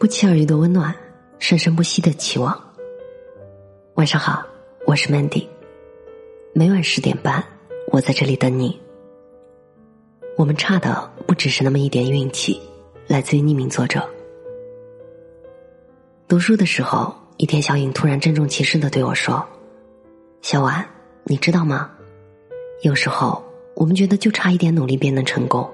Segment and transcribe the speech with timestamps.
[0.00, 0.96] 不期而遇的温暖，
[1.38, 2.58] 生生不息的期望。
[3.96, 4.42] 晚上好，
[4.86, 5.46] 我是 Mandy。
[6.54, 7.44] 每晚十点半，
[7.88, 8.80] 我在这里等你。
[10.38, 12.58] 我们差的不只是那么一点运气，
[13.08, 14.08] 来自于匿名作者。
[16.26, 19.46] 读书的时候，一天，小影突然郑重其事的对我说
[20.40, 20.82] ：“小婉，
[21.24, 21.90] 你知道吗？
[22.80, 23.44] 有时候
[23.74, 25.70] 我们觉得就差一点努力便能成功，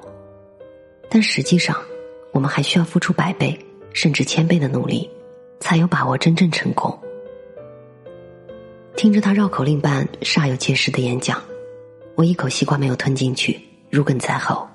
[1.08, 1.80] 但实际上，
[2.32, 3.56] 我们还需要付出百倍。”
[3.96, 5.10] 甚至千倍的努力，
[5.58, 6.96] 才有把握真正成功。
[8.94, 11.42] 听着他绕口令般煞有介事的演讲，
[12.14, 14.68] 我一口西瓜没有吞进去，如鲠在喉。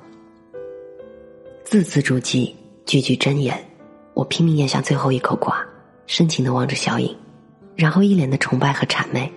[1.64, 2.52] 字字珠玑，
[2.88, 3.56] 句句真言，
[4.16, 5.64] 我拼命咽下最后一口瓜，
[6.08, 7.16] 深情的望着小影，
[7.76, 9.32] 然后一脸的崇拜和谄媚。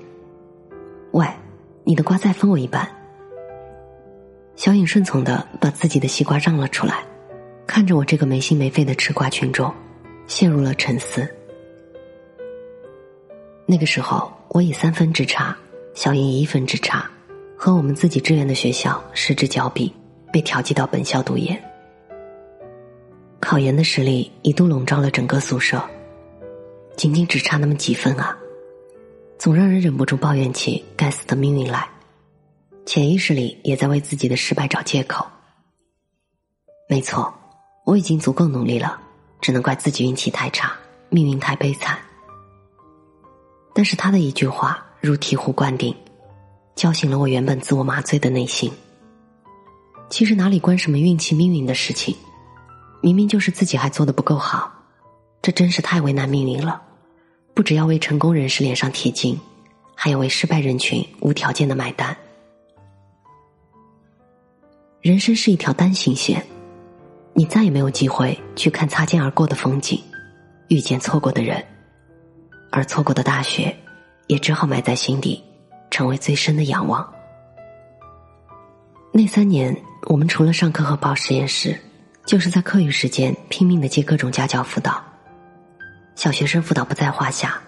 [1.10, 1.26] 喂，
[1.84, 2.90] 你的瓜再分我一半。
[4.56, 7.04] 小影顺从的把自己的西瓜让了出来。
[7.74, 9.74] 看着我这个没心没肺的吃瓜群众，
[10.28, 11.28] 陷入了沉思。
[13.66, 15.56] 那个时候，我以三分之差，
[15.92, 17.10] 小英以一分之差，
[17.56, 19.92] 和我们自己志愿的学校失之交臂，
[20.32, 21.60] 被调剂到本校读研。
[23.40, 25.82] 考研的实力一度笼罩了整个宿舍，
[26.96, 28.38] 仅仅只差那么几分啊，
[29.36, 31.88] 总让人忍不住抱怨起该死的命运来，
[32.86, 35.26] 潜意识里也在为自己的失败找借口。
[36.88, 37.34] 没错。
[37.84, 38.98] 我已经足够努力了，
[39.40, 40.72] 只能怪自己运气太差，
[41.10, 41.98] 命运太悲惨。
[43.74, 45.94] 但是他的一句话如醍醐灌顶，
[46.74, 48.72] 叫醒了我原本自我麻醉的内心。
[50.08, 52.16] 其实哪里关什么运气命运的事情，
[53.02, 54.72] 明明就是自己还做的不够好，
[55.42, 56.80] 这真是太为难命运了。
[57.52, 59.38] 不只要为成功人士脸上贴金，
[59.94, 62.16] 还要为失败人群无条件的买单。
[65.02, 66.44] 人生是一条单行线。
[67.36, 70.00] 你再也没有机会去看擦肩而过的风景，
[70.68, 71.62] 遇见错过的人，
[72.70, 73.76] 而错过的大学，
[74.28, 75.42] 也只好埋在心底，
[75.90, 77.12] 成为最深的仰望。
[79.12, 81.76] 那三年，我们除了上课和报实验室，
[82.24, 85.02] 就是在课余时间拼命的接各种家教辅导。
[86.14, 87.60] 小学生辅导不在话下，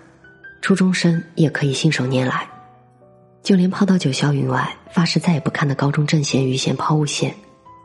[0.62, 2.48] 初中生也可以信手拈来，
[3.42, 7.34] 就连抛到九霄云外、发誓再也不看的高中正弦、余弦、抛物线，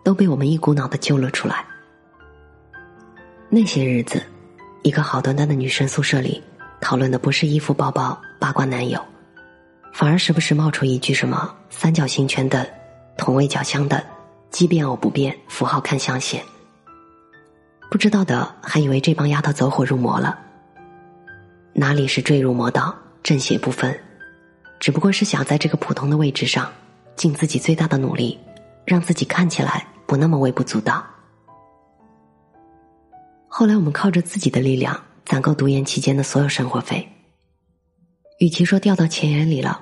[0.03, 1.65] 都被我们一股脑的揪了出来。
[3.53, 4.23] 那些日子，
[4.81, 6.41] 一个好端端的女生宿舍里，
[6.79, 8.97] 讨论的不是衣服、包包、八卦男友，
[9.91, 12.65] 反而时不时冒出一句什么“三角形全等，
[13.17, 14.01] 同位角相等，
[14.51, 16.41] 奇变偶不变，符号看象限”。
[17.91, 20.39] 不知道的还以为这帮丫头走火入魔了。
[21.73, 23.99] 哪里是坠入魔道，正邪不分，
[24.79, 26.71] 只不过是想在这个普通的位置上，
[27.17, 28.39] 尽自己最大的努力，
[28.85, 31.05] 让自己看起来不那么微不足道。
[33.53, 37.05] 后来我们靠着自己的力量攒够读研期间的所有生活费。
[38.39, 39.81] 与其说掉到钱眼里了，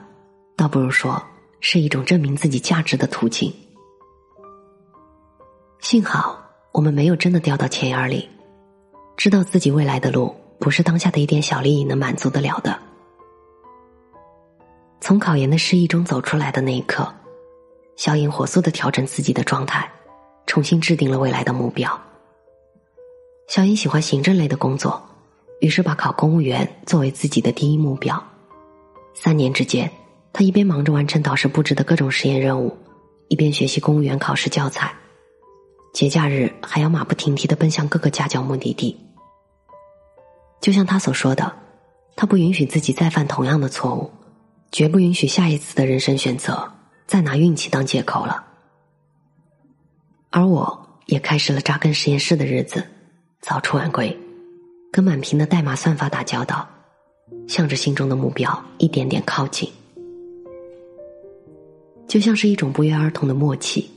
[0.57, 1.21] 倒不如说
[1.59, 3.53] 是一种证明自己价值的途径。
[5.81, 6.43] 幸好
[6.73, 8.27] 我们没有真的掉到钱眼里，
[9.15, 12.77] 知道自己未来的路不是当下的一点小利益能满足得了的。
[14.99, 17.07] 从考研的失意中走出来的那一刻，
[17.95, 19.87] 小影火速的调整自己的状态，
[20.47, 22.08] 重新制定了未来的目标。
[23.49, 25.01] 小英喜欢行政类的工作，
[25.59, 28.23] 于是把考公务员作为自己的第一目标。
[29.15, 29.91] 三年之间，
[30.31, 32.77] 他一边忙着完成导师布置的各种实验任务，
[33.27, 34.93] 一边学习公务员考试教材。
[35.93, 38.95] 节假日还要马不停蹄的奔向各个家教目的地。
[40.61, 41.51] 就像他所说的，
[42.15, 44.11] 他不允许自己再犯同样的错误，
[44.71, 46.71] 绝不允许下一次的人生选择
[47.07, 48.45] 再拿运气当借口了。
[50.29, 52.85] 而我也开始了扎根实验室的日子。
[53.41, 54.15] 早出晚归，
[54.91, 56.67] 跟满屏的代码算法打交道，
[57.47, 59.69] 向着心中的目标一点点靠近，
[62.05, 63.89] 就像是一种不约而同的默契。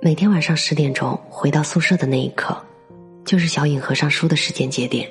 [0.00, 2.56] 每天晚上十点钟回到宿舍的那一刻，
[3.26, 5.08] 就是小影合上书的时间节点。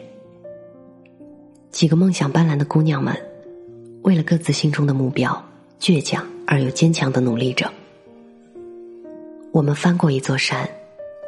[1.70, 3.16] 几个梦想斑斓的姑娘们，
[4.02, 5.32] 为了各自心中的目标，
[5.80, 7.72] 倔强而又坚强的努力着。
[9.52, 10.68] 我们翻过一座山，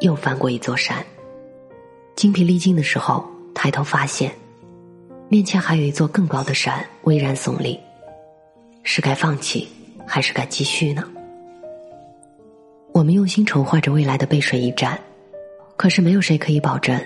[0.00, 1.02] 又翻过一座山。
[2.16, 3.24] 精疲力尽的时候，
[3.54, 4.32] 抬头发现，
[5.28, 7.78] 面前还有一座更高的山巍然耸立，
[8.82, 9.68] 是该放弃，
[10.06, 11.04] 还是该继续呢？
[12.92, 14.98] 我们用心筹划着未来的背水一战，
[15.76, 16.98] 可是没有谁可以保证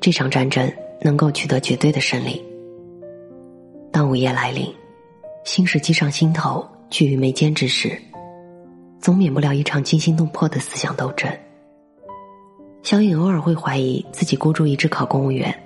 [0.00, 0.72] 这场战争
[1.02, 2.42] 能够取得绝对的胜利。
[3.92, 4.74] 当午夜来临，
[5.44, 8.00] 心事积上心头，聚于眉间之时，
[8.98, 11.30] 总免不了一场惊心动魄的思想斗争。
[12.84, 15.58] 小颖偶尔会怀疑自己孤注一掷考公务员，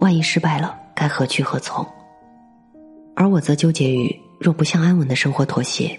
[0.00, 1.86] 万一失败了，该何去何从？
[3.14, 5.96] 而我则纠结于，若不向安稳的生活妥协，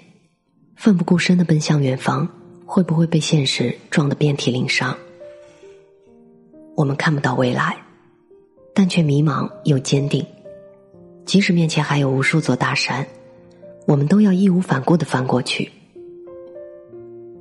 [0.75, 2.27] 奋不顾身的奔向远方，
[2.65, 4.93] 会不会被现实撞得遍体鳞伤？
[6.75, 7.77] 我们看不到未来，
[8.73, 10.25] 但却迷茫又坚定。
[11.25, 13.07] 即使面前还有无数座大山，
[13.87, 15.71] 我们都要义无反顾的翻过去。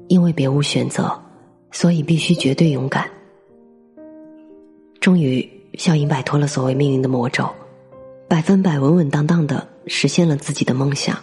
[0.06, 1.20] 因为别无选择，
[1.70, 3.08] 所以必须绝对勇敢。
[5.00, 7.48] 终于，笑英摆脱了所谓命运的魔咒。
[8.28, 11.16] 百分百稳稳当当的实现了自己的梦想，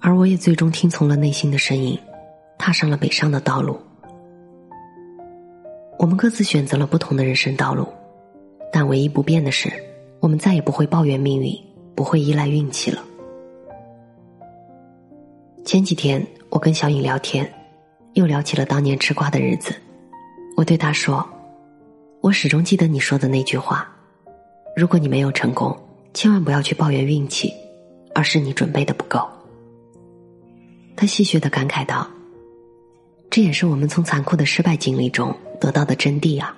[0.00, 1.98] 而我也最终听从了内心的声音，
[2.56, 3.78] 踏上了北上的道路。
[5.98, 7.86] 我们各自选择了不同的人生道路，
[8.72, 9.70] 但唯一不变的是，
[10.20, 11.52] 我们再也不会抱怨命运，
[11.94, 13.04] 不会依赖运气了。
[15.66, 17.46] 前几天我跟小颖聊天，
[18.14, 19.74] 又聊起了当年吃瓜的日子。
[20.56, 21.28] 我对他说
[22.20, 23.88] ：“我始终记得你说的那句话。”
[24.76, 25.76] 如果你没有成功，
[26.14, 27.52] 千万不要去抱怨运气，
[28.14, 29.28] 而是你准备的不够。
[30.96, 32.08] 他戏谑的感慨道
[33.30, 36.56] ：“这也是我们从残酷的失败经历中得到的真谛啊。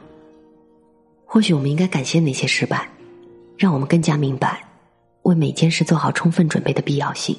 [1.25, 2.88] 或许我们应该感谢那些失败，
[3.56, 4.62] 让我们更加明白
[5.23, 7.35] 为每件事做好充分准备的必要性。”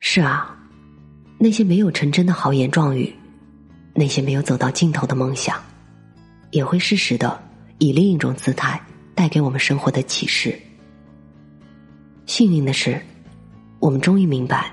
[0.00, 0.58] 是啊，
[1.42, 3.10] 那些没有成真的豪言壮语，
[3.94, 5.58] 那些没有走到尽头的梦想，
[6.50, 7.40] 也会适时的。
[7.78, 8.78] 以另一种姿态
[9.14, 10.60] 带给我们生活的启示。
[12.26, 13.00] 幸运的是，
[13.78, 14.70] 我们终于明白，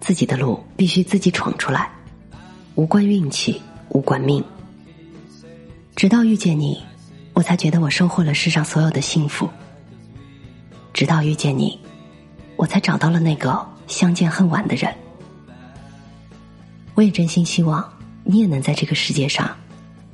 [0.00, 1.90] 自己的路必须自己闯出来，
[2.74, 3.58] 无关运气，
[3.88, 4.44] 无关命。
[5.96, 6.78] 直到遇见你，
[7.32, 9.48] 我才觉得我收获了世上所有的幸福。
[10.92, 11.80] 直到遇见你，
[12.56, 14.94] 我才找到了那个相见恨晚的人。
[16.94, 17.90] 我也真心希望
[18.24, 19.50] 你也能在这个世界上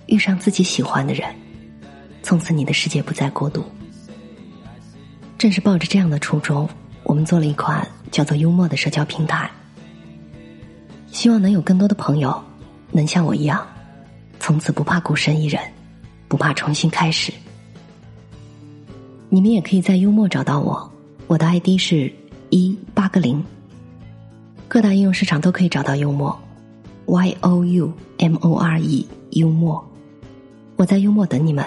[0.06, 1.28] 遇上自己喜欢的人。
[2.22, 3.64] 从此，你的世界不再孤独。
[5.38, 6.68] 正是抱着这样的初衷，
[7.04, 9.50] 我们做了一款叫做“幽默”的社交平台，
[11.12, 12.42] 希望能有更多的朋友
[12.90, 13.66] 能像我一样，
[14.40, 15.62] 从此不怕孤身一人，
[16.26, 17.32] 不怕重新开始。
[19.28, 20.92] 你们也可以在幽默找到我，
[21.28, 22.12] 我的 ID 是
[22.50, 23.44] 一八个零，
[24.66, 26.36] 各大应用市场都可以找到幽默
[27.08, 29.82] ，Y O U M O R E 幽默，
[30.76, 31.64] 我在幽默等你们。